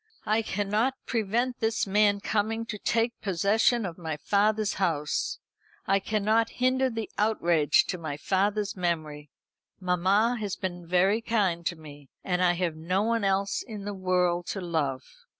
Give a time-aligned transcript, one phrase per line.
[0.25, 5.37] "I cannot prevent this man coming to take possession of my father's house.
[5.85, 9.29] I cannot hinder the outrage to my father's memory.
[9.79, 13.93] Mamma has been very kind to me and I have no one else in the
[13.93, 15.03] world to love."